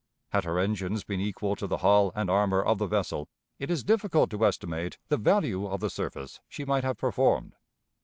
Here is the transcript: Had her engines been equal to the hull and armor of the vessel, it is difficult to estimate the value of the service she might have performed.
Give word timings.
Had 0.29 0.45
her 0.45 0.57
engines 0.57 1.03
been 1.03 1.19
equal 1.19 1.55
to 1.55 1.67
the 1.67 1.77
hull 1.77 2.11
and 2.15 2.27
armor 2.27 2.59
of 2.63 2.79
the 2.79 2.87
vessel, 2.87 3.29
it 3.59 3.69
is 3.69 3.83
difficult 3.83 4.31
to 4.31 4.45
estimate 4.47 4.97
the 5.09 5.17
value 5.17 5.67
of 5.67 5.79
the 5.79 5.91
service 5.91 6.39
she 6.49 6.65
might 6.65 6.83
have 6.83 6.97
performed. 6.97 7.53